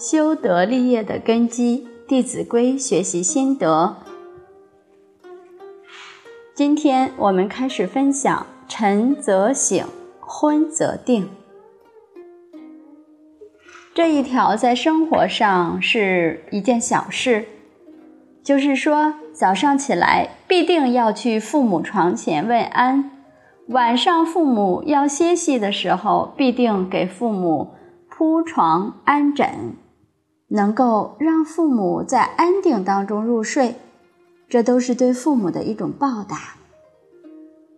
[0.00, 3.98] 修德立业的根基，《弟子规》学习心得。
[6.54, 9.86] 今天我们开始分享“晨则省，
[10.18, 11.28] 昏则定”
[13.92, 17.44] 这一条，在生活上是一件小事，
[18.42, 23.10] 就是说，早上起来必定要去父母床前问安，
[23.68, 27.74] 晚上父母要歇息的时候，必定给父母
[28.08, 29.74] 铺床安枕。
[30.52, 33.76] 能够让父母在安定当中入睡，
[34.48, 36.56] 这都是对父母的一种报答。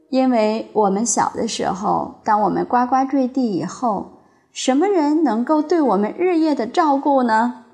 [0.08, 4.12] 因为我们小的时候，当我们呱呱坠地以后，
[4.52, 7.64] 什么人能够对我们日夜的照顾呢？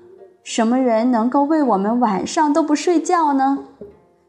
[0.43, 3.59] 什么人能够为我们晚上都不睡觉呢？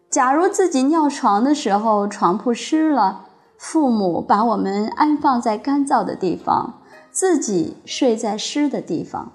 [0.08, 3.26] 假如自己尿床的时候床铺湿了，
[3.56, 9.32] 父母把我们安放在干燥的地方，自己睡在湿的地方。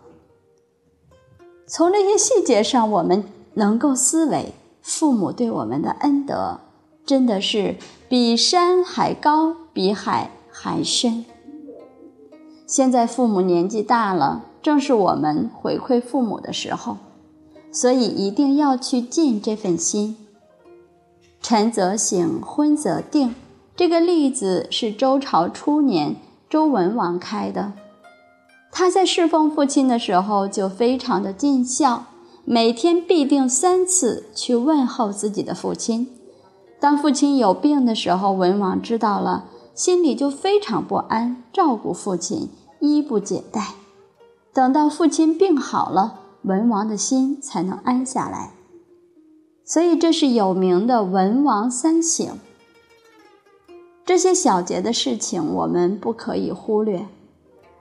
[1.67, 3.23] 从这些细节上，我们
[3.55, 6.59] 能够思维，父母对我们的恩德，
[7.05, 7.75] 真的是
[8.07, 11.25] 比山还高，比海还深。
[12.67, 16.97] 现在父母年纪大了，正是我们回馈父母的时候，
[17.71, 20.15] 所以一定要去尽这份心。
[21.41, 23.33] 晨则省，昏则定。
[23.75, 26.15] 这个例子是周朝初年
[26.47, 27.73] 周文王开的。
[28.77, 32.07] 他在侍奉父亲的时候就非常的尽孝，
[32.43, 36.09] 每天必定三次去问候自己的父亲。
[36.77, 42.49] 当父亲有病的时候，文王知道了，心里就非常不安，照顾父亲，
[42.81, 43.75] 衣不解带。
[44.53, 48.51] 等到父亲病好了，文王的心才能安下来。
[49.63, 52.27] 所以这是有名的文王三省。
[54.05, 57.07] 这些小节的事情，我们不可以忽略。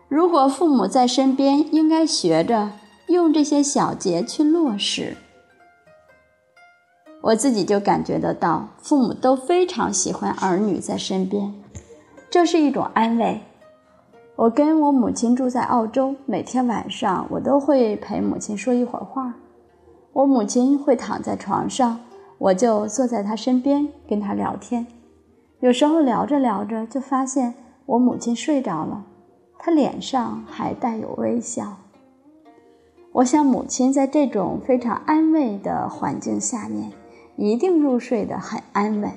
[0.08, 2.70] 如果父母在身边，应该学着
[3.08, 5.16] 用这些小节去落实。
[7.22, 11.54] 我自己就感觉得到，父母都非常喜欢儿女在身边，
[12.30, 13.40] 这是一种安慰。
[14.36, 19.34] 我跟我母亲住在澳洲，每天晚上我都会陪母亲说一会儿话。
[20.12, 22.00] 我母亲会躺在床上，
[22.38, 24.86] 我就坐在她身边跟她聊天。
[25.60, 27.54] 有时候聊着聊着，就发现
[27.86, 29.06] 我母亲睡着了。
[29.58, 31.76] 他脸上还带有微笑。
[33.12, 36.92] 我想，母亲在这种非常安慰的环境下面，
[37.36, 39.12] 一定入睡得很安稳。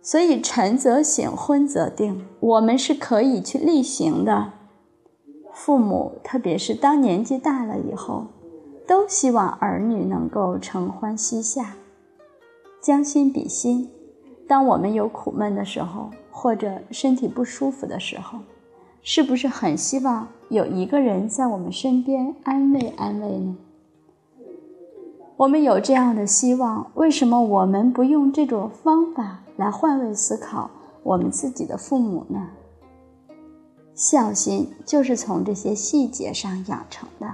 [0.00, 4.54] 所以，晨则省，昏则定，我们是可以去例行的。
[5.52, 8.26] 父母，特别是当年纪大了以后，
[8.86, 11.76] 都希望儿女能够承欢膝下，
[12.80, 13.90] 将心比心。
[14.52, 18.38] 当我们有苦闷的时候，或者身体不舒服的时候，
[19.02, 23.56] 是不是很希望有一个人在我们身边安慰安慰呢？
[25.38, 30.70] 我们有这样的希望，为什么我们不用这种方法来换位思考
[31.02, 32.50] 我们自己的父母呢？
[33.94, 37.26] 孝心就是从这些细节上养成的。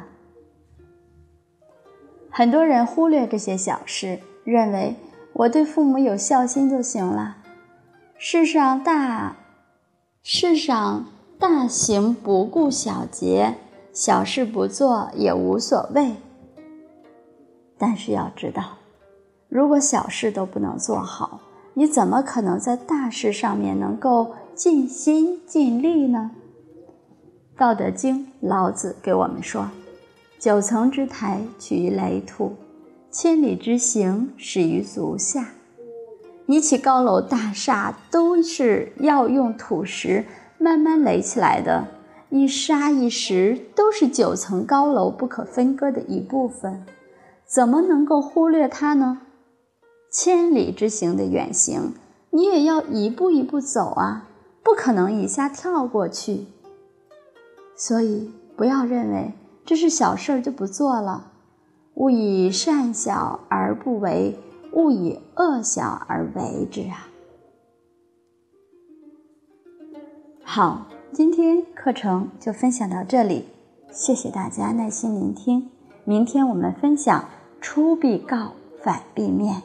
[2.31, 4.95] 很多人忽略这些小事，认为
[5.39, 7.37] 我对父母有孝心就行了。
[8.17, 9.37] 世上大，
[10.21, 11.07] 世上
[11.39, 13.55] 大行不顾小节，
[13.93, 16.17] 小事不做也无所谓。
[17.79, 18.79] 但是要知道，
[19.49, 21.41] 如果小事都不能做好，
[21.75, 26.33] 你怎么可能在大事上面能够尽心尽力呢？
[27.59, 29.69] 《道德经》老子给我们说
[30.41, 32.55] ：“九层之台，取于垒土；
[33.21, 35.49] 千里之行，始于足下。”
[36.47, 40.25] 你起高楼大厦都是要用土石
[40.57, 41.89] 慢慢垒起来的，
[42.31, 46.85] 一沙一石都是九层高楼不可分割的一部分，
[47.45, 49.23] 怎么能够忽略它呢？
[50.13, 51.95] 千里之行的远行，
[52.31, 54.29] 你也要一步一步走啊，
[54.63, 56.47] 不可能一下跳过去。
[57.75, 59.33] 所以不要认为
[59.67, 61.28] 这是小事儿就不做了，
[61.99, 64.39] 勿以善小而不为。
[64.73, 67.09] 勿以恶小而为之啊！
[70.45, 73.47] 好，今天课程就分享到这里，
[73.91, 75.71] 谢谢大家耐心聆听。
[76.05, 77.25] 明天我们分享
[77.63, 78.53] 出必告，
[78.83, 79.63] 反必面。